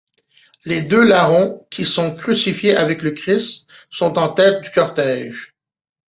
[0.65, 5.53] Les deux larrons qui sont crucifiés avec le Christ sont en tête du cortège.